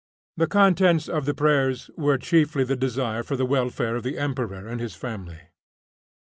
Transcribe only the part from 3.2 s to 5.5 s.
for the welfare of the Emperor and his family.